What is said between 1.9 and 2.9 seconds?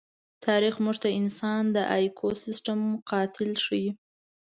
ایکوسېسټم